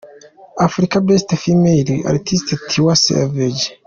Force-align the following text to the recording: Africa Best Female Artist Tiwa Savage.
Africa 0.65 0.95
Best 1.07 1.29
Female 1.41 1.95
Artist 2.11 2.47
Tiwa 2.69 2.93
Savage. 3.03 3.65